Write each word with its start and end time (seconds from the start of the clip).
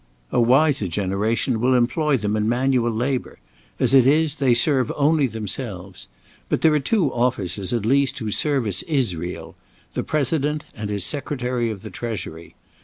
A 0.31 0.41
wiser 0.41 0.87
generation 0.87 1.61
will 1.61 1.75
employ 1.75 2.17
them 2.17 2.35
in 2.35 2.49
manual 2.49 2.89
labour; 2.89 3.37
as 3.79 3.93
it 3.93 4.07
is, 4.07 4.33
they 4.33 4.55
serve 4.55 4.91
only 4.95 5.27
themselves. 5.27 6.07
But 6.49 6.61
there 6.61 6.73
are 6.73 6.79
two 6.79 7.13
officers, 7.13 7.71
at 7.71 7.85
least, 7.85 8.17
whose 8.17 8.35
service 8.35 8.81
is 8.87 9.15
real 9.15 9.55
the 9.93 10.01
President 10.01 10.65
and 10.73 10.89
his 10.89 11.05
Secretary 11.05 11.69
of 11.69 11.83
the 11.83 11.91
Treasury. 11.91 12.55